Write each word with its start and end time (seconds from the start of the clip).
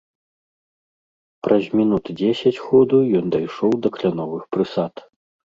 Праз 1.47 1.63
мінут 1.79 2.05
дзесяць 2.21 2.63
ходу 2.65 2.97
ён 3.21 3.25
дайшоў 3.37 3.79
да 3.85 3.89
кляновых 3.99 4.43
прысад. 4.57 5.07